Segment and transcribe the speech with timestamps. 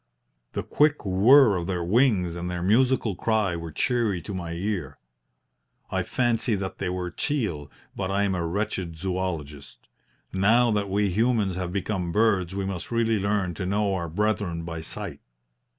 [0.53, 4.97] The quick whirr of their wings and their musical cry were cheery to my ear.
[5.91, 9.87] I fancy that they were teal, but I am a wretched zoologist.
[10.33, 14.63] Now that we humans have become birds we must really learn to know our brethren
[14.63, 15.19] by sight.